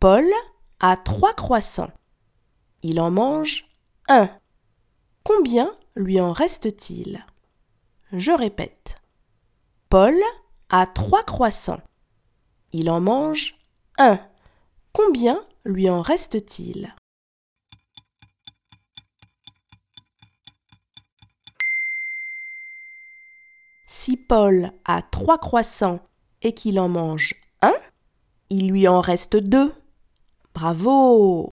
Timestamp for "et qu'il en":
26.40-26.88